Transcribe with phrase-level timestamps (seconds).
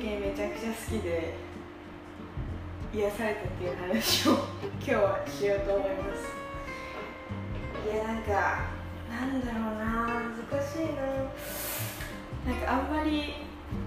[0.00, 1.34] めちゃくちゃ好きで
[2.94, 4.32] 癒されたっていう話を
[4.80, 6.32] 今日はしようと思います。
[7.92, 8.60] いやなんか
[9.10, 11.02] なんだろうな難しいな。
[12.52, 13.34] なんかあんまり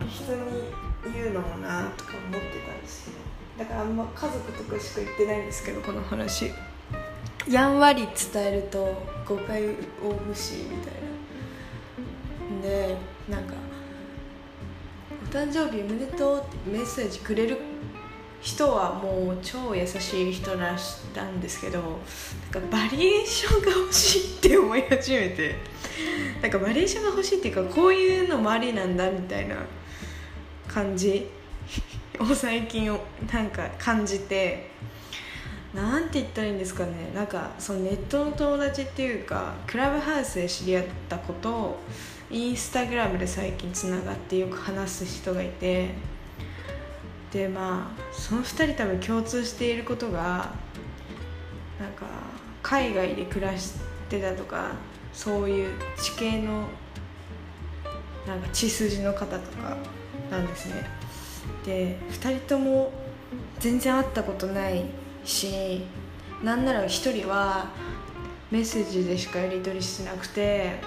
[0.08, 0.72] 人に
[1.12, 3.08] 言うのもなとか思ってたんです。
[3.08, 3.16] よ
[3.58, 6.52] だからあんま家族とかしか言ってないんですけどこの話。
[7.50, 9.74] やんわり伝えると誤解を
[10.28, 10.94] 無視みたい
[12.54, 12.62] な。
[12.62, 12.96] で
[13.28, 13.55] なんか
[15.36, 17.58] 「誕生日おめでとう」ってメッセージくれる
[18.42, 21.82] 人はもう超優しい人らしたんですけど
[22.54, 25.56] なんかバリエーションが欲しいって思い始めて
[26.42, 29.58] なんかバリエーションが欲しいっていうかこういうのもありなんだみたいな
[30.70, 31.28] 感じ
[32.18, 32.98] を最近
[33.34, 34.72] なんか感じて
[35.74, 41.80] なんて言ったらいいんですかねなんかそのネットの友達っていうかクラブハウスで知り合ったことを
[42.32, 45.90] インスタグラムで最近つながってよく話す人がいて
[47.32, 50.54] でまあその2人多分共通していることが
[51.80, 52.06] なんか
[52.64, 53.74] 海外で暮らし
[54.10, 54.72] てたとか
[55.14, 56.68] そういう地形の
[58.26, 59.78] なんか血筋の方とか
[60.32, 60.90] なんですね。
[61.64, 62.92] で2人とも
[63.60, 64.86] 全然会ったことない
[65.24, 65.84] し
[66.44, 66.88] なんなら1
[67.20, 67.68] 人は
[68.50, 70.80] メッセージでしかやり取りしてなくて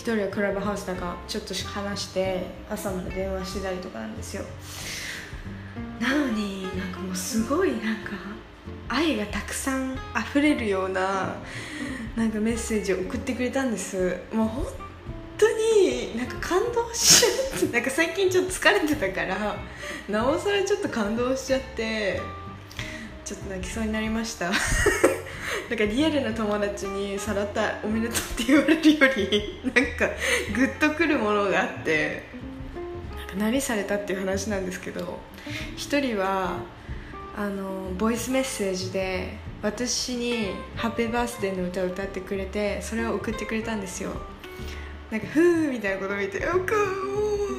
[0.00, 4.44] 人はクラブハウスだかちょっと話して朝まで電話してたりとかなんですよ。
[6.00, 8.12] なのになんかもうすごいなんか
[8.88, 11.34] 愛がたくさん溢れるような
[12.16, 14.16] なんかメッセージを送ってくれたんです。
[14.32, 14.66] もう本
[15.36, 19.56] 当になんか感動しちゃって なんか最近ちょっと疲れてたから
[20.08, 22.20] なおさらちょっと感動しちゃって
[23.22, 24.50] ちょっと泣きそうになりました。
[25.70, 30.08] なんかリアルな友達にさらったおめでとうって言われるよりなんか
[30.52, 32.24] グッとくるものがあって
[33.16, 35.20] なんか何されたっていう話なんですけど
[35.76, 36.58] 1人は
[37.36, 44.10] あのボイスメッセージで私に「ハッピーバースデー」の歌を歌ってくれてそれを送ってくれたんですよ
[45.12, 46.64] なんか「ふー」みたいなことを見て「おかも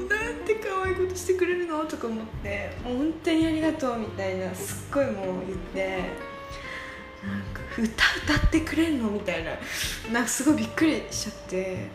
[0.03, 5.15] うなんて可愛いことしてくれるの?」とか思って「もう本当にありがとう」みたいなすっごいもう
[5.47, 6.30] 言って
[7.77, 9.51] 「歌歌ってくれるの?」みたいな。
[10.11, 11.87] なんかすごいびっくりしちゃって。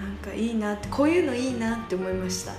[0.00, 2.52] なんかいいなってこういうのいいなって思いました。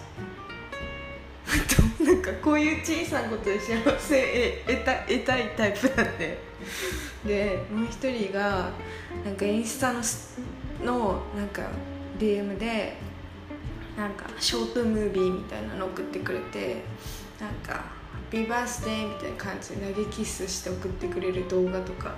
[2.04, 6.48] なんかこういう小さなことで幸せ得た得たいタイプなんで。
[7.26, 8.72] でもう一人が
[9.24, 10.02] なんかインスタの
[10.84, 11.64] のなんか
[12.20, 12.98] DM で
[13.98, 16.84] なんかショートムービーみたいなの送ってくれて
[17.40, 17.86] なんか
[18.28, 22.16] 「ハッピーバースデー」みたいな感じで投げキスして送ってくれる動画とか。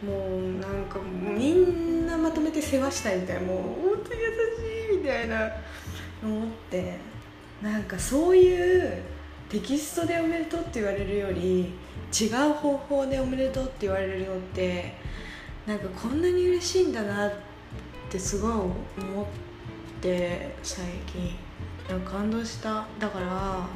[0.00, 3.42] もうなんかみんなまとめて世話したいみたいな。
[3.42, 3.56] もう
[3.96, 4.28] 本当に優
[4.90, 5.50] しいみたいな
[6.22, 6.98] 思って。
[7.60, 9.02] なんかそういう
[9.48, 11.72] テキストでおめでとうって言われるより
[12.12, 14.94] 違う方法でおめでとうって言われるのって
[15.66, 17.32] なんかこんなに嬉しいんだなっ
[18.08, 18.72] てすごい思
[19.22, 19.26] っ
[20.00, 21.36] て最近。
[22.04, 22.86] 感動した。
[23.00, 23.66] だから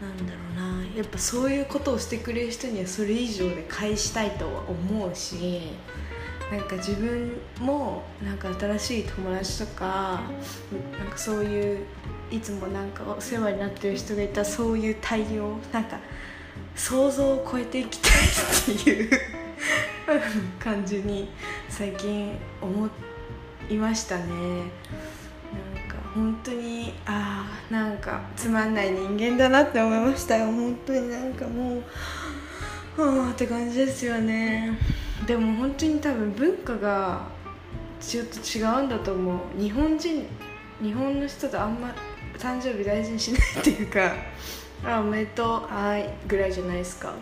[0.00, 0.68] なんだろうな。
[0.96, 5.70] やっぱそういうことをしてくれる人にはそれ以上で返したいとは思うし
[6.50, 10.22] なんか自分もなんか新しい友達とか
[10.98, 11.86] なんかそういう
[12.30, 15.98] いつもなんかお世話になってる人がいたそういう対応なんか
[16.74, 19.10] 想像を超えていきたいっていう
[20.58, 21.30] 感じに
[21.68, 22.88] 最近思
[23.68, 24.24] いましたね。
[26.14, 30.46] 本当にああなんかつまんない人間だなって思いましたよ。
[30.46, 31.82] 本当になんかも
[32.96, 34.78] うはあって感じですよね。
[35.26, 37.28] でも本当に多分文化が
[38.00, 39.60] ちょっと違うんだと思う。
[39.60, 40.26] 日本人
[40.82, 41.94] 日本の人とあんま
[42.38, 44.14] 誕生日大事にしないっていうか
[44.84, 47.10] あおめでとうはいぐらいじゃないですか。
[47.10, 47.12] う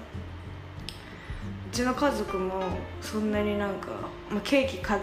[1.77, 2.63] ちの家族も
[3.03, 3.89] そんなになんか、
[4.31, 5.01] まあ、ケーキ買っ、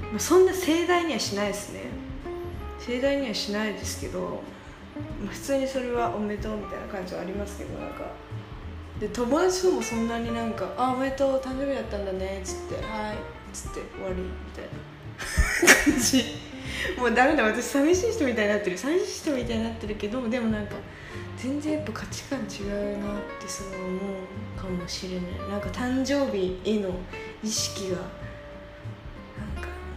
[0.00, 1.80] まあ、そんな盛大にはしないですね。
[2.86, 4.42] 盛大にはしないですけど、
[5.24, 8.04] まあ、普通にそれはおめでとうみたいな感じはありますけどなんか。
[9.00, 13.18] で友達ともそんなになんか「あおめでとう誕生日だったんだね」っつって「はい」っ
[13.52, 14.92] つって終わりみたいな。
[15.92, 16.24] 感じ。
[16.96, 18.78] もうダメだ私寂しい人みたいになってる。
[18.78, 20.76] 寂しい人みたいになってるけどでもなんか
[21.36, 23.96] 全然やっぱ価値観違うなってすごい思
[24.56, 25.50] うかもしれない。
[25.50, 26.90] なんか誕生日への
[27.42, 27.96] 意識が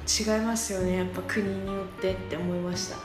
[0.08, 0.98] 違いますよね。
[0.98, 2.98] やっぱ国によってって思いました。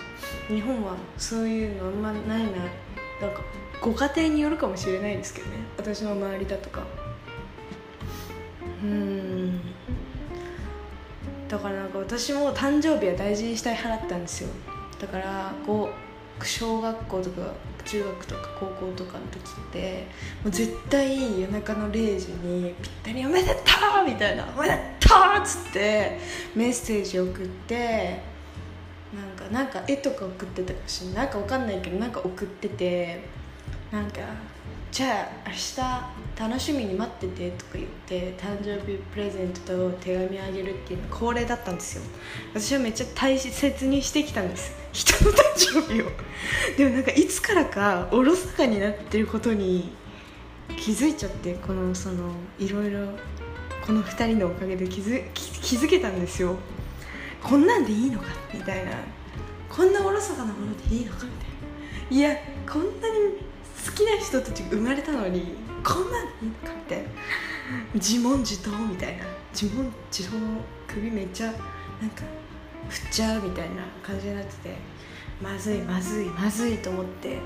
[0.49, 2.37] 日本はそういうのあんまないな。
[2.39, 3.43] なんか
[3.81, 5.57] ご家庭によるかもしれないですけどね。
[5.77, 6.83] 私の周りだとか。
[8.83, 9.61] うん。
[11.49, 14.51] だからなんか私も誕生日は大事にしたい派だったんですよ。
[15.01, 15.91] だからこ
[16.41, 17.55] う小学校とか
[17.85, 20.07] 中学とか高校とかの時って
[20.43, 23.61] もう絶対夜中の0時にぴったり「おめでと
[24.03, 26.19] う!」みたいな「おめでとう!」っつって
[26.55, 28.21] メッセージ送って
[29.13, 33.21] なんかなんか絵とか送ってたかもしれないなんかわかんないけどなんか送ってて
[33.91, 34.21] なんか
[34.93, 42.03] じゃあ明日楽しみに待っててとか言って誕生日プレゼントと手紙あげるっていうの恒例だったんですよ
[42.55, 46.07] 私はめっちゃ大切にしてきたんです人の誕生日を。
[46.77, 49.93] でもなんかいつからかおろそかになってることに
[50.77, 53.07] 気づいちゃってこのそのいろいろ
[53.85, 56.57] この2人のおかげで気づ気気づけたんですよ。
[57.43, 58.93] こんなんでいいのかみたいな。
[59.69, 61.49] こんなおろそかなものでいいのかみたい
[62.11, 62.17] な。
[62.17, 62.37] いや
[62.69, 63.37] こんなに
[63.87, 65.55] 好きな人たちが生まれたのに
[65.85, 67.09] こんなんでいいのかみたいな。
[67.95, 69.25] 自問自答みたいな。
[69.53, 70.37] 自問自答
[70.89, 72.23] 首めっちゃなんか
[72.91, 74.77] 振っちゃうみたいな感じになってて
[75.43, 77.39] まずいまずいまずいと思って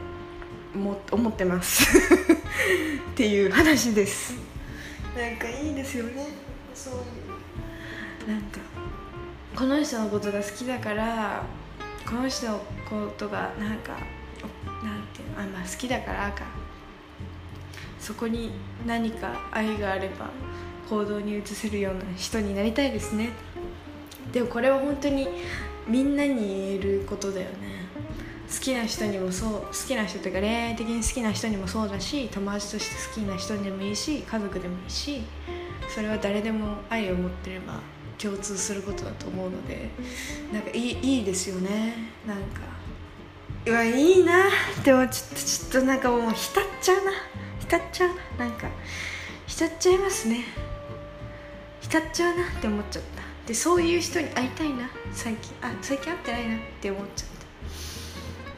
[0.74, 1.86] も思ってます。
[3.12, 4.34] っていう話です。
[5.16, 6.26] なんかいいですよね。
[6.74, 6.96] そうい
[8.26, 8.32] う。
[8.32, 8.58] なんか
[9.54, 11.44] この人のことが好きだから
[12.04, 12.58] この人の
[12.88, 13.92] ことがなんか
[14.82, 16.64] なんていうのあまあ好きだからか。
[18.04, 18.50] そこに
[18.86, 20.28] 何か愛があれば
[20.90, 23.30] 行動に移せるような人になりたいですね
[24.34, 25.28] でもこれは本当に
[25.86, 27.84] みんなに言えることだよね。
[28.52, 35.22] 好きな人にもそう好きな人というか恋愛的に好きな人にもそうだし友達として好きな人でもいいし家族でもいいし
[35.88, 37.80] それは誰でも愛を持ってれば
[38.18, 39.88] 共通することだと思うので
[40.52, 41.94] なんかいいいいですよね。
[42.26, 42.60] なんか
[43.66, 44.44] うわいいな
[44.84, 47.12] でもちょっとちょっとなんかもう浸っちゃうな。
[47.60, 48.08] 浸っちゃう。
[48.38, 48.68] ななんか
[49.46, 50.44] 浸っちゃいますね。
[51.80, 53.23] 浸っちゃうなって思っちゃった。
[53.46, 54.88] でそういう人に会いたいな。
[55.12, 57.28] 最近あ最近会ってないなって思っちゃっ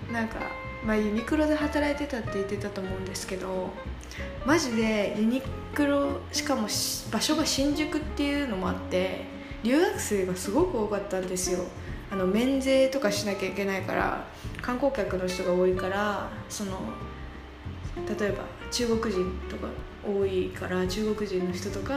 [0.07, 0.13] た。
[0.13, 0.37] なんか
[0.85, 3.71] まあユニクロで働いてたって言ってたと思うんですけど
[4.45, 5.43] マジでユニ
[5.75, 6.69] クロしかも
[7.11, 9.25] 場所が新宿っていうのもあって
[9.65, 11.65] 留学生がすごく多かったんですよ。
[12.09, 14.25] あの免税とかしなきゃいけないから
[14.63, 16.79] 観光客の人が多いからその
[18.19, 19.67] 例えば中国人とか
[20.07, 21.95] 多いから中国人の人とか、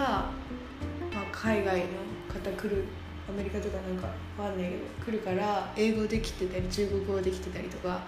[1.14, 1.86] まあ、海外の
[2.34, 2.86] 方来る
[3.28, 4.08] アメリカとかなんか
[4.42, 8.04] わかんないけど来るから英語できてたり中国語できてたりとかなんか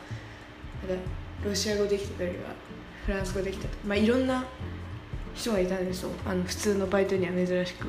[1.46, 2.56] ロシア語できてたりは
[3.06, 4.46] フランス語できたりまあいろんな
[5.34, 6.10] 人がいたんですよ。
[6.26, 7.88] あの普通のバイトには珍しく。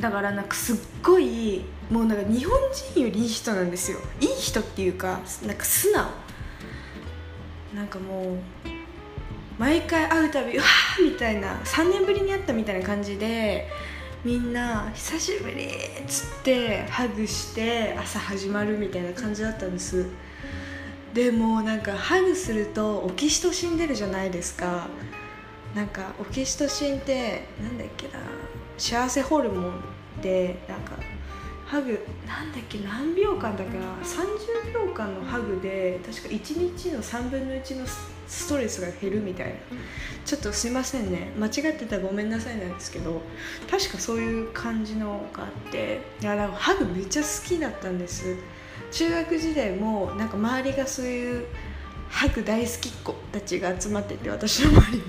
[0.00, 2.56] だからなんかすっごいもうなんか日本
[2.92, 3.98] 人よりいい人なんですよ。
[4.20, 6.06] いい人っていうかなんか素直。
[7.74, 8.36] なんかもう
[9.58, 13.68] 毎回会うたびうわーみたいな3年ぶりに会ったみたいな感じで
[14.24, 15.70] みんな「久しぶり」っ
[16.06, 20.06] つってハグして朝始まるみたいな感じだったんです。
[21.14, 24.88] でもなんかハグするとオキシトシン出るじゃないですか。
[25.74, 28.14] なんかオキシトシンってなんだっけな。
[28.76, 30.92] 幸せホルモンってなんか
[31.68, 37.86] ハグなんだっけ何秒間だから30秒間のハグで確か1日の3分の1の
[38.26, 39.52] ストレスが減るみたいな。
[40.24, 41.30] ちょっとすいませんね。
[41.38, 43.20] 間違ってたらごめんなさいなんですけど
[43.70, 46.00] 確かそういう感じのがあって。
[46.22, 48.34] いやだからハグめっちゃ好きだったんです。
[48.90, 51.46] 中学時代もなんか周りがそういう
[52.08, 55.04] ハグ大好きっ子たちが集まってて私の周りに。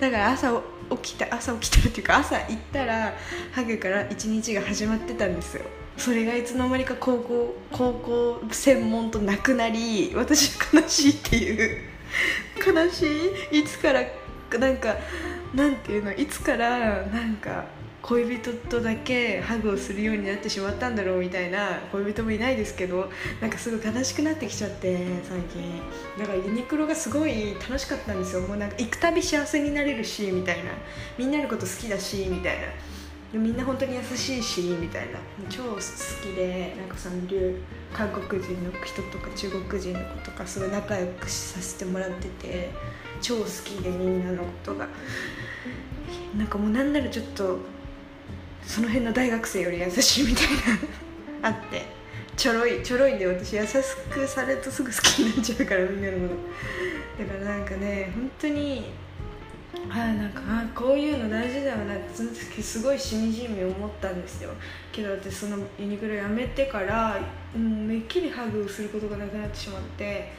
[0.00, 3.14] だから朝起きた朝起きたっていうか朝行ったら
[3.52, 5.64] ハグから一日が始まってたんですよ。
[5.96, 11.78] それがいつの間にか高校高校専門となくなり私悲しいっていう。
[12.66, 13.06] 悲し
[13.52, 13.60] い？
[13.60, 14.02] いつから
[14.58, 14.96] なんか
[15.54, 16.12] なんていうの？
[16.12, 17.64] いつからなんか
[18.02, 23.08] 恋人とだけハグをするようになってしまったんだろうみたいな恋人もいないですけど
[23.40, 25.80] なんかすごい悲しくなってきちゃって最近。
[26.18, 28.42] だからユニクロがすごい楽しかったんですよ。
[28.42, 30.72] もうなんか行くたび幸せになれるしみたいな。
[31.16, 32.66] みんなのこと好きだしみたいな。
[33.38, 35.18] みんな本当に優しいしみたいな。
[35.48, 37.16] 超好きでなんかその
[37.94, 42.70] 韓国人の人とか中国人の子とかすごい仲良くさせてもらってて
[43.20, 44.88] 超好きでみんなのことが。
[46.36, 47.58] なんかもうなんならちょっと
[48.64, 50.46] その辺の大学生より優しいみたい
[51.42, 51.48] な。
[51.48, 52.02] あって。
[52.36, 53.74] ちょろいちょろいんで私優し
[54.10, 56.28] くされるとすぐ好きになっちゃうからみんなの。
[56.28, 56.34] こ
[57.18, 58.84] とだからなんかね本当に
[59.90, 61.94] あなんかあこういうの大事だよな。
[61.94, 64.50] ってその時すごいしみじみ思ったんですよ。
[64.90, 67.20] けど私そのユニクロ辞めてから、
[67.54, 70.32] うん、めっきりハグをすることがなくなってしまって。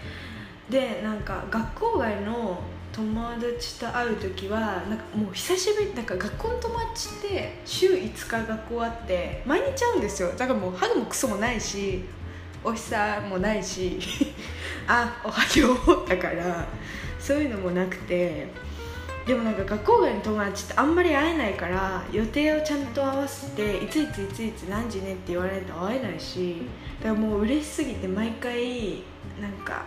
[0.69, 2.61] でなんか学校外の
[2.93, 10.29] 友達と会う時はなんかもう久しぶりなんか学校の友達って週5日学校あって毎日会うんですよ。
[10.37, 12.03] だからもうハグもクソもないし
[12.63, 13.99] お日さもないし
[14.87, 16.67] あおはようだから
[17.19, 18.47] そういうのもなくて。
[19.25, 26.63] でもなんか学校外の友達ってあんまり会えないから予定をちゃんと合わせていついついついつ何時ねって言われると会えないし
[27.01, 29.03] だからもう嬉しすぎて毎回
[29.41, 29.85] なんか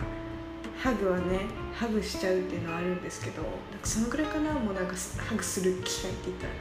[0.78, 1.40] ハグはね
[1.76, 6.52] ハグしちゃうっていうのはあるんですけどなんかそのぐらいかなもうなんかハグする機会って言ったら。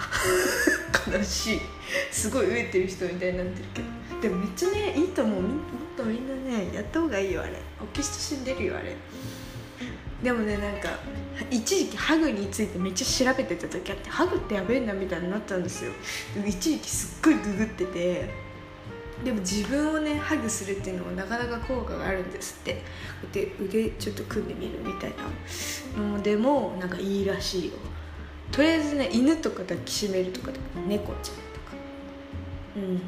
[1.18, 1.60] 悲しい。
[2.10, 3.88] すごい飢えてる人みたいになってるけど。
[4.22, 5.42] でもめっちゃねいいと思う。
[5.42, 5.50] もっ
[5.96, 7.52] とみんなねやった方がいいよあれ。
[7.82, 8.96] オキシトシン出るよあれ。
[10.22, 10.90] でもねなんか
[11.50, 15.92] 一時期ハグについてめっちゃ調べてた時あってハグってやべえんだみたいになったんですよ。
[16.46, 18.30] 一時期すっごいググってて
[19.24, 22.82] でも自分をねハグするっていうのもなかなか効果があるんですって。
[23.32, 25.12] で腕ちょっと組んでみるみたい
[25.96, 26.02] な。
[26.02, 27.72] のでもなんかいいらしいよ。
[28.50, 30.50] とりあえずね犬とか抱きしめるとか
[30.88, 31.76] 猫ちゃんとか。
[32.76, 33.00] うん。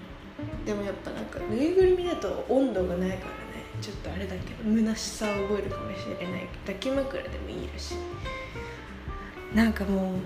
[0.64, 3.22] でもやっぱなんかぬいぐるみだと温度がないからね。
[3.80, 6.48] ちょっとあれだけど虚しさを覚えるかもしれない。
[6.66, 9.56] 抱き枕でもいいらしい。
[9.56, 10.16] なんかもう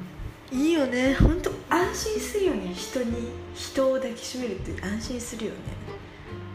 [0.53, 1.15] いいよね。
[1.15, 2.73] 本当安心するよね。
[2.75, 5.59] 人に人を抱きしめるって安心するよね。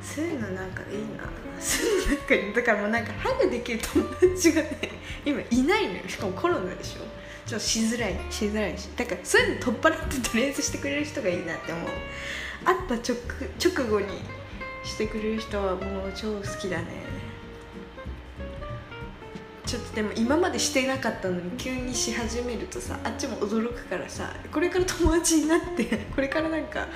[0.02, 1.24] そういうのなんかいいな。
[1.60, 4.90] そういうのなんかだからもうなんかハグできる友達がね
[5.26, 6.00] 今いないのよ。
[6.08, 7.00] しかもコロナでしょ。
[7.46, 8.16] ちょっとしづらい。
[8.30, 8.90] しづらいし。
[8.96, 11.88] だからそういうの取っ払ってとりあえずしてくれる人がいいなって思う。
[12.64, 13.18] 会った直
[13.60, 14.08] 直後に
[14.84, 16.86] してくれる人はもう超好きだね。
[19.72, 26.90] ちょっとでも今までしてなかったのに急にし始めるとさあっちも驚くからさこれから友達になって これからなんか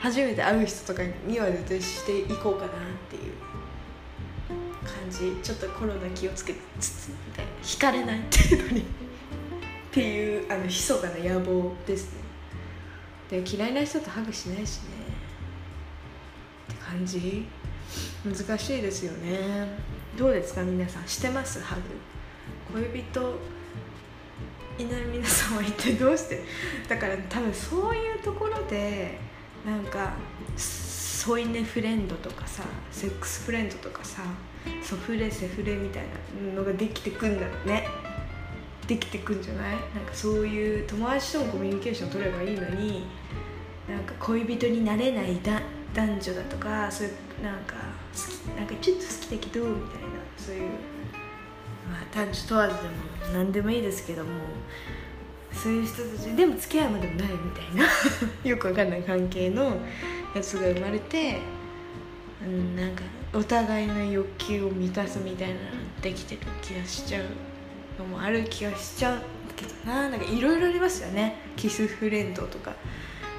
[0.00, 2.72] 初めて会う人とかには絶対していこうかなっ
[3.08, 3.32] ていう。
[4.84, 5.34] 感じ。
[5.42, 7.52] ちょっとコロナ気をつけつつみたいな。
[7.62, 8.80] 惹かれない程度に。
[8.82, 8.84] っ
[9.90, 12.18] ていうあの密かな野望ですね。
[13.30, 14.88] で嫌いな人とハグしないしね。
[16.70, 17.46] って感じ。
[18.26, 19.93] 難しいですよね。
[20.16, 21.08] どうですか皆さん？
[21.08, 21.60] してます？
[21.60, 21.82] ハグ。
[22.80, 23.38] 恋人？
[24.76, 26.42] いない皆さんは一体どうして？
[26.88, 29.18] だから多分そういうところで
[29.64, 30.12] なんか
[30.56, 34.22] 添い寝フレンドとかさセックスフレンドとかさ
[34.82, 36.02] ソフレセフレみたい
[36.48, 37.88] なのができてくんだろうね。
[38.86, 39.70] できてくんじゃない？
[39.72, 43.04] なんかそういう友達ともコミュニケーション取ればいいのに
[43.88, 45.60] なんか恋人になれないだ
[45.94, 47.74] 男女だとかそういうなんか
[48.12, 48.20] 好
[48.52, 50.03] きなんかちょっと好きだけどみたいな。
[50.44, 50.62] そういう、
[51.90, 52.94] まあ、男女問わずでも
[53.32, 54.30] 何でもいいですけども
[55.52, 57.86] そういう人たちでも付き合うまでもないみたいな
[58.44, 59.76] よくわかんない関係の
[60.34, 61.38] やつが生まれて、
[62.44, 65.60] うん、なんかお互いの欲求を満たすみたいなの
[66.02, 67.24] できてる気がしちゃう
[67.98, 69.22] のもある気がしちゃう
[69.56, 71.36] けどななんかいろいろありますよね。
[71.56, 72.74] キスフレンドとか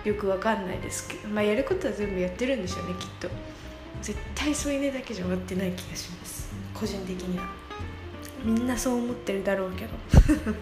[0.06, 3.30] よくわかんないですけど、まあ、やることは全部やってるんでしょうねきっと。
[4.02, 6.54] 絶対添い寝だけじゃ終わってない気がします。
[6.76, 7.46] 個人的には。
[8.44, 9.94] みんなそう思ってるだろうけど。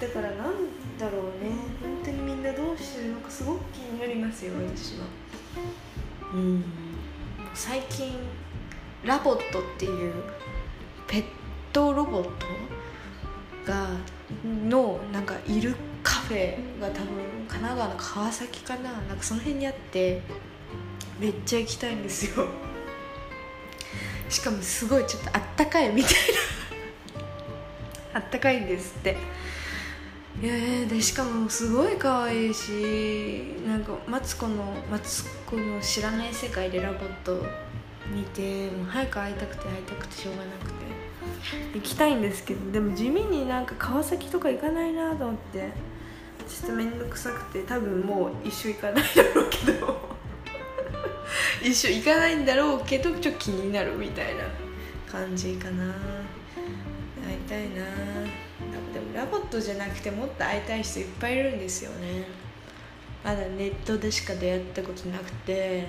[0.00, 1.52] だからなんだろうね。
[1.80, 5.06] 本当にみんなどうしてるのかすごく気になりますよ私は。
[6.34, 6.64] うん。
[7.54, 8.12] 最近
[9.04, 10.12] ラボットっていう
[11.06, 11.24] ペッ
[11.72, 12.30] トロボット
[13.64, 13.88] が
[14.44, 17.06] のなんかいるカフェが多分
[17.48, 18.92] 神奈川の川崎かな。
[18.92, 20.22] なんかその辺にあって
[21.18, 22.46] めっちゃ行きたいんですよ
[24.30, 26.12] しかもすごいちょっとあったかいみたい
[28.12, 28.18] な。
[28.18, 29.16] あったかいんですって。
[30.42, 37.44] いやでしかもすごい可愛いしなんかマツコのマツコの知らない世界でラボット
[38.14, 40.90] 見てもう早く会いたくて会いたくてしょうがなくて。
[41.74, 45.70] 行きたいんですけどでも地味になんか川崎とか行かないなと思って。
[46.50, 50.19] ちょっと面倒くさくて多分もう一生行かないだろうけど。
[51.62, 54.44] 一生行かないんだろうけどちょっと気になるみたいな
[55.10, 55.94] 感じかな。
[57.26, 57.84] 会いたいな。
[58.92, 62.26] でもラボットじゃなくてもっと会いたい人いっぱいいるんですよね。
[63.24, 65.86] まだネットでしか出会ったことなくて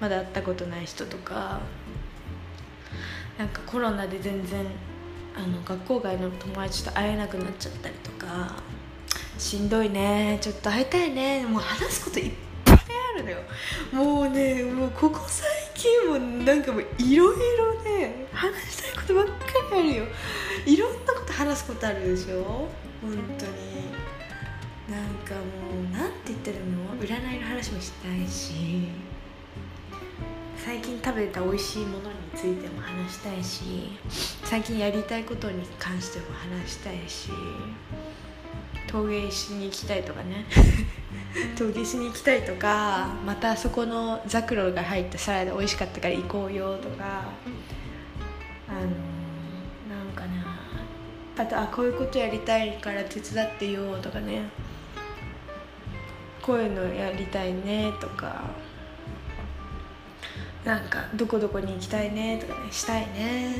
[0.00, 1.60] まだ会ったことない人とか。
[3.38, 4.66] なんかコロナで全然
[5.34, 8.56] あの学校外の友達と会えなくなっちゃったりとか。
[9.38, 10.38] しんどいね。
[10.40, 11.46] ちょっと会いたいね。
[11.46, 12.49] もう話すこといっぱい
[13.92, 19.32] もうねもうここ最近もなんかもういろいろね話したいことばっか
[19.74, 20.04] りあるよ。
[20.66, 22.68] いろんなこと話すことあるでしょ？
[23.02, 23.90] 本当に。
[24.90, 25.40] なんかも
[25.88, 26.96] うなんて言ったらいいの？
[26.96, 28.88] 占いの話もしたいし。
[30.56, 33.98] 最近食べた美味しいものについても話したいし。
[34.44, 37.30] 最近やりたいことに関しても話したいし。
[38.86, 40.44] 陶芸しに行きたいとかね。
[41.56, 47.24] 陶芸しに行きたいとかまたそこのザクロが入ったサラダ美味しかったから行こうよとか
[48.68, 50.60] あのなんかな
[51.36, 54.42] あとあこういうことやりたいから手伝ってよとかね。
[56.42, 58.42] こういうのやりたいねとか。
[60.64, 62.70] なんかどこどこに行きたいねとかね。
[62.70, 63.56] したいね。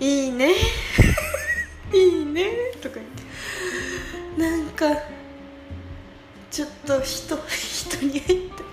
[0.00, 0.52] いいね。
[1.92, 2.50] いいね。
[2.80, 4.40] とか言って。
[4.40, 4.86] なんか
[6.52, 8.66] ちょっと人人に会いたい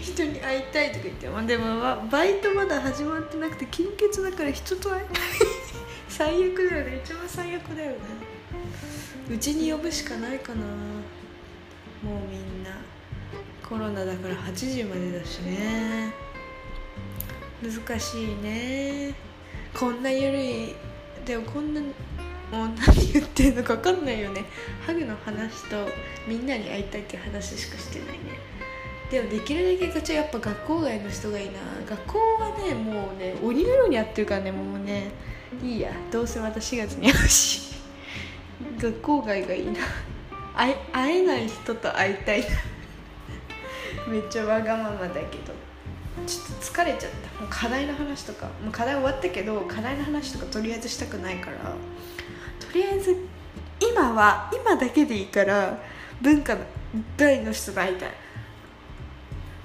[0.00, 1.28] 人に会いたいとか言って。
[1.28, 5.12] もでもバイトまだ始まってなくて金欠だから人と会えない。
[6.08, 7.02] 最悪だよね。
[7.04, 7.96] 一番最悪だよね。
[9.28, 10.60] うちに呼ぶしかないかな。
[10.60, 10.66] も
[12.04, 12.70] うみんな。
[13.68, 16.14] コロナだから8時までだしね。
[17.60, 19.14] 難しいね。
[19.74, 20.76] こんな緩い。
[21.24, 21.80] でもこんな
[22.52, 24.44] もう何言ってんのか分かんないよね。
[24.86, 25.88] ハグの話と
[26.28, 28.38] みんなに会いたいって話しかしてないね。
[29.10, 31.54] でもできるだけこっちやっぱ学校外の人がいいな。
[31.88, 34.52] 学校はねもうね鬼のようにやってるからね。
[34.52, 35.10] もうね
[35.62, 35.90] いいや。
[36.10, 37.74] どうせまた4月に会うし。
[38.78, 39.74] 学校外がいいな。
[40.92, 42.46] 会えない人と会いたいな。
[44.08, 45.54] めっちゃわがままだけど。
[46.26, 47.40] ちょっと疲れちゃった。
[47.40, 48.46] もう課題の話とか。
[48.62, 51.56] もう課題終わったけど課題の話とかとりあえずしたくないから。
[52.72, 53.16] とりあえず
[53.80, 55.78] 今は今だけでいいから
[56.20, 56.56] 文化
[57.16, 58.10] 大の人と会いたい。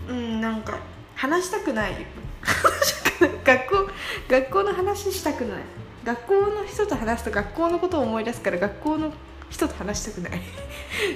[0.10, 0.80] うんなんか
[1.16, 2.06] 話したくない。
[3.46, 3.92] 学校
[4.28, 5.62] 学校の話したくない。
[6.04, 9.14] 学校の人と話すと学校のことを思い出すから学校の
[9.50, 10.42] 人と話したくない。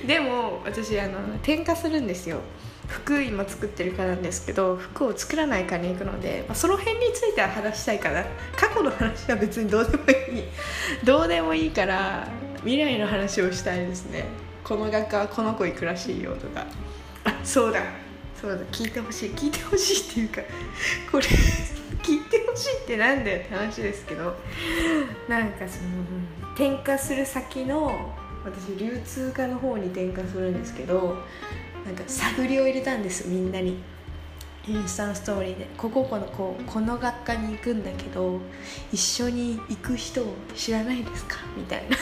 [0.05, 2.39] でも私あの転化するんですよ。
[2.87, 8.23] 服今作ってるかなんですけど服を作らないかに行くので、まあ、その辺については話したいかな。
[8.55, 10.43] 過去の話は別にどうでもいい。
[11.03, 12.27] どうでもいいから
[12.59, 14.25] 未来の話をしたいですね。
[14.63, 16.65] この学科はこの子行くらしいよとか。
[17.23, 17.81] あそうだ。
[18.39, 18.57] そうだ。
[18.71, 19.29] 聞いてほしい。
[19.31, 20.41] 聞いてほしいっていうか
[21.11, 21.25] これ
[22.03, 24.35] 聞いてほしいってなんだよって話ですけど。
[25.27, 28.13] なんかその転化する先の
[28.45, 31.17] 私流通科の方に転化するんですけど
[31.85, 33.77] なんか探りを入れたんですみんなに。
[34.67, 35.67] インスタンストーリーで。
[35.77, 38.39] こここのこうこの学科に行くんだけど
[38.91, 41.37] 一緒に行く人を知らないですか？
[41.55, 41.95] みたいな。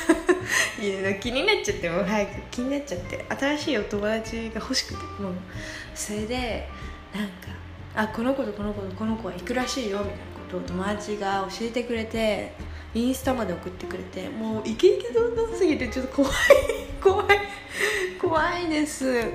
[0.82, 2.32] いや気になっちゃってもう早く。
[2.52, 3.26] 気になっちゃって。
[3.38, 4.96] 新しいお友達が欲しくて。
[5.22, 5.34] もう
[5.94, 6.70] それで
[7.14, 7.34] なんか
[7.96, 9.98] あこの子とこの子とこの子は行くらしいよ？
[10.00, 12.54] みたいなことを友達が教えてくれて
[12.94, 16.32] インスタまで送ってくれてもうイケイケどんどんすぎてちょっと怖い。
[17.04, 17.28] 怖い。
[18.22, 19.26] 怖いです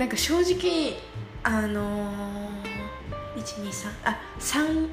[0.00, 0.96] なんか正直
[1.42, 4.88] あのー、123あ3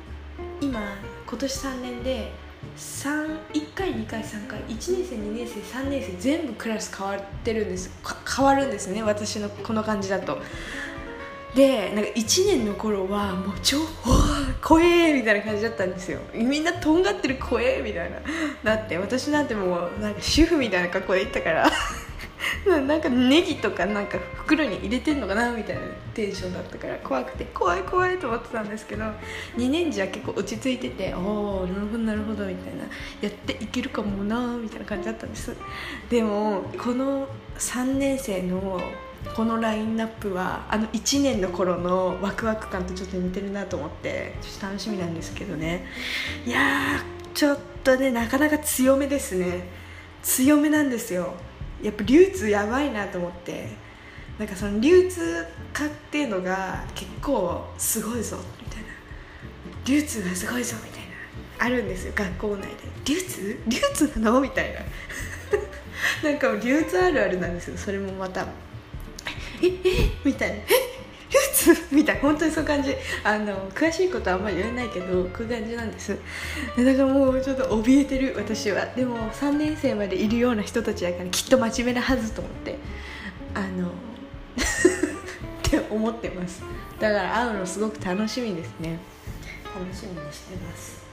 [0.59, 0.81] 今
[1.25, 2.31] 今年3年で
[2.75, 7.89] 1回2回3回1年生2年生3年生全部クラス変わってるんです。
[8.35, 10.39] 変わるんですね私のこの感じだと。
[11.55, 13.77] でなんか1年の頃はもう超
[14.61, 16.19] 「怖え!」みたいな感じだったんですよ。
[16.33, 18.17] みんなとんがってる怖えみたいな
[18.61, 21.71] だって私なんてもうなんか主婦みたいな格好で行ったから。
[22.65, 25.81] なんかネギとかなんか袋に入れてんのかなみたいな
[26.13, 29.03] テンションだったから怖くて怖い怖いと思ってたんですけど
[29.57, 32.83] 2年時は結構落ち着いてておおなるほどなるほどみたいな
[33.21, 35.55] やっていけるかもなみたいな感じだったんです。
[36.09, 38.81] でもこの3年生の
[39.35, 45.85] このラインナップはあの1年の頃のワクワク感とちょっと似てるなと思ってちょっと楽しみなんですけどね。
[46.45, 49.67] いやーちょっとねなかなか強めですね。
[50.23, 51.33] 強めなんですよ。
[51.81, 53.87] やっぱ流通やばいなと思って。
[54.37, 58.87] なんかその流通化っていうのが結構すごいぞみたいな。
[59.83, 61.65] 流通がすごいぞみたいな。
[61.65, 62.69] あるんですよ学校内で。
[63.03, 63.59] 流通？
[63.67, 64.41] 流通なの？
[64.41, 64.81] みたいな。
[66.29, 67.77] なんか流通あるあるなんですよ。
[67.77, 68.45] それもまた
[69.61, 70.55] ええみたいな。
[70.55, 70.61] え
[71.91, 72.95] みたいな本当にそういう感じ。
[73.23, 76.17] あの詳しいことはあんまり言えないけどこういう感じなんです。
[76.77, 78.85] だからもうちょっと怯えてる私は。
[78.95, 82.77] でも3年生までいるような人たちだからきっと真面目なはずと思って。
[83.53, 83.87] あの
[85.67, 86.61] って思ってます。
[86.99, 88.99] だから会うのすごく楽しみですね。
[89.65, 91.03] 楽しみにしてます。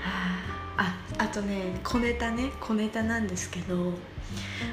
[0.00, 0.10] は
[0.50, 0.54] あ。
[0.76, 2.50] ああとね小ネタね。
[2.60, 3.92] 小ネタなんですけど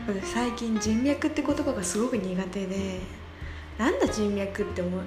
[0.08, 3.00] 私最近人脈って言葉がすごく苦手で
[3.82, 5.02] なんだ人脈って思っ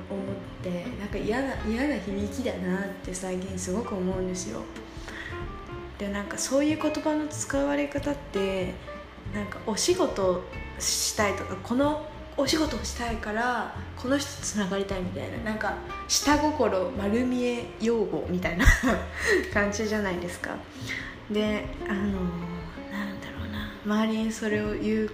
[0.65, 4.63] てなんか嫌な嫌な響きだなって最近すごく思うんですよ。
[5.97, 8.75] でなんかそういう言葉の使われ方って
[9.33, 10.43] なんかお仕事
[10.81, 12.05] したいとかこの
[12.37, 15.77] お仕事をしたいからこの人とつながりたいみたいななんか
[16.09, 18.67] 下心丸見え用語みたいな
[19.55, 20.51] 感じじゃないですか。
[21.31, 23.71] であのなんだろうな。
[23.87, 25.11] 周りにそれを言う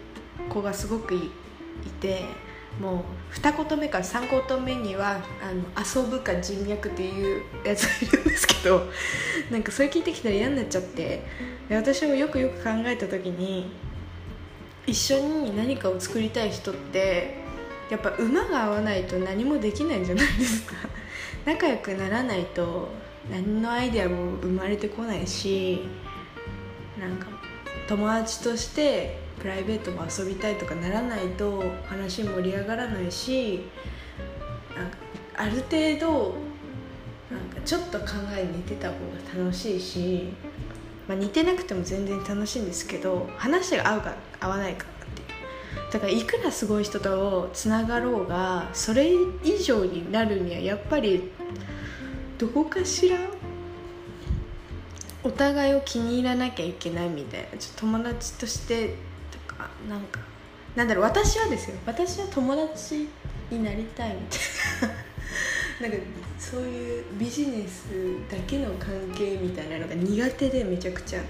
[0.48, 1.30] 子がすごくい
[2.00, 2.24] て
[2.80, 8.88] もう二言目から三言目にはあの遊ぶか人脈っていうやつがいるんですけど
[9.50, 11.22] なんかそれ聞いてきたら嫌になっちゃって
[11.70, 13.70] 私もよくよく考えた時に
[14.86, 17.38] 一緒に何かを作りたい人って
[17.90, 20.74] やっぱ馬が合わないと何もできないじゃないですか。
[21.44, 22.88] 仲良くならないと
[23.30, 25.80] 何のアイデアも生まれてこないし
[26.98, 27.26] なんか
[27.88, 33.60] 友達としてプライベートも遊びたいとかならないと話盛り上がらないし
[34.76, 34.98] なんか
[35.36, 36.34] ある程度
[37.30, 40.28] なんかちょっと考え似てた方が楽しいし、
[41.08, 45.92] まあ、似てなくても全然楽しいんですけど話が合うか合わないかっていう。
[45.92, 49.10] だからいくらすごい人とつながろうがそれ
[49.42, 51.30] 以上になるにはやっぱり
[52.36, 53.18] どこかしら
[55.22, 57.48] お互いを気に入らなきゃいけないみたいな。
[57.76, 59.09] 友達として
[59.88, 60.20] なんか
[60.76, 61.76] なんだろう私はですよ。
[61.84, 63.08] 私は友達
[63.50, 64.88] になりたいみたい
[65.82, 65.88] な。
[65.88, 66.04] なんか
[66.38, 67.86] そういうビジネス
[68.30, 71.20] だけの関係みたいなのが苦手でめちゃくちゃ。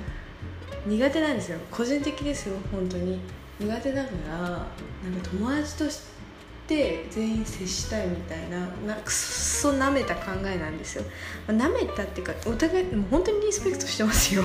[0.87, 1.59] 苦手なんですよ。
[1.71, 3.21] 個人的ですよ本当に。
[3.59, 4.67] 苦手だからなんか
[5.31, 6.01] 友達とし
[6.67, 8.59] て全員接したいみたいな。
[8.87, 11.05] なくそなめた考えなんですよ、
[11.49, 14.45] なめたっていうかお互いもう本当にリスペクトしてますよ。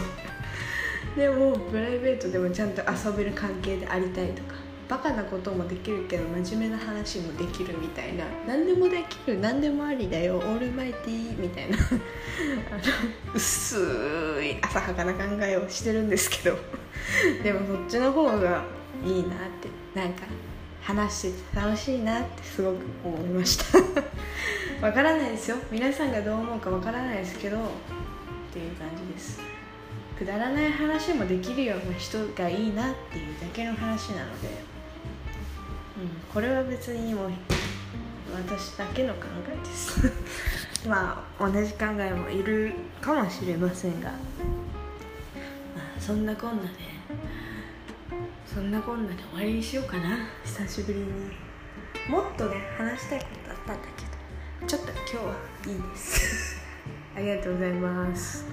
[1.16, 4.56] でもプライベートでもちゃんと遊べる関係でありたいとか
[4.88, 8.26] バカなこともできるけど真面目な話もできるみたいな。
[8.48, 10.38] 何でもできる何でもありだよ。
[10.38, 11.78] オールマイティーみたいな。
[11.78, 13.78] あ の薄
[14.44, 16.58] い浅はかな考えをしてるんですけど。
[17.42, 18.64] でもそっちの方が
[19.04, 20.00] いいなって。
[20.00, 20.24] なんか
[20.82, 23.80] 話してて楽しいなってすごく思いました。
[24.86, 25.58] わからないですよ。
[25.72, 27.58] 皆さんがどう思うかわからないですけど。
[27.58, 27.60] っ
[28.54, 29.55] ていう感じです。
[30.18, 34.76] くだらない話もできるような人がいいなっていうだけの話なので
[35.98, 37.32] うん、これは別にもう
[38.34, 40.12] 私だけの考えです。
[40.88, 44.18] まあ同じ考えもいるかもしれませんが、ま
[45.98, 46.70] あ、そんなこんなで
[48.46, 50.18] そんなこんなで終わりにしようかな。
[50.44, 51.06] 久しぶりに。
[52.10, 54.04] もっとね話したいことあったんだけ
[54.62, 55.36] どちょっと今日は
[55.74, 56.62] いいです。
[57.16, 58.46] ありがとうございます。